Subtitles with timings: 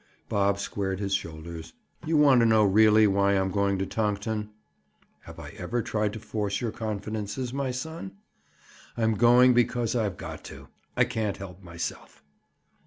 [0.29, 1.73] Bob squared his shoulders.
[2.07, 4.49] "You want to know really why I'm going to Tonkton?"
[5.25, 8.13] "Have I ever tried to force your confidences, my son?"
[8.97, 10.69] "I'm going because I've got to.
[10.97, 12.23] I can't help myself."